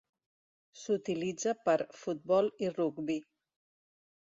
S'utilitza 0.83 1.53
per 1.69 1.77
futbol 2.05 2.51
i 2.69 2.73
rugbi. 2.79 3.21